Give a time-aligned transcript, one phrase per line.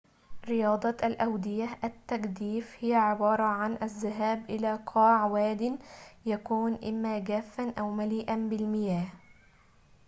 [0.45, 5.79] رياضة الأودية التجديف هي عبارة عن الذهاب إلى قاع واد
[6.25, 9.07] يكون إما جافاً أو مليئاً بالمياه